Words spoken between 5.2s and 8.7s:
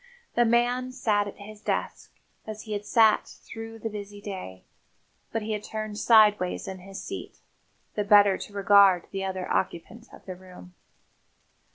but he had turned sideways in his seat, the better to